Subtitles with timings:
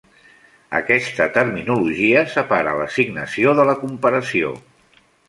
[0.77, 4.57] Aquesta terminologia separa l'assignació de la comparació.